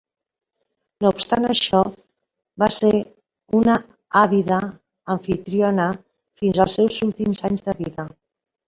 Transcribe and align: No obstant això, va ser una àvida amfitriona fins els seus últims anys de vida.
No 1.03 1.11
obstant 1.15 1.45
això, 1.49 1.81
va 2.63 2.71
ser 2.77 2.91
una 3.61 3.77
àvida 4.25 4.61
amfitriona 5.19 5.89
fins 6.43 6.65
els 6.67 6.81
seus 6.81 7.03
últims 7.11 7.49
anys 7.51 7.69
de 7.71 7.81
vida. 7.87 8.11